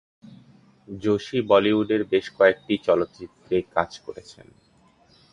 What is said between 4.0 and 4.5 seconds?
করেছেন।